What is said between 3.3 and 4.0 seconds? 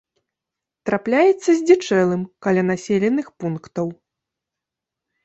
пунктаў.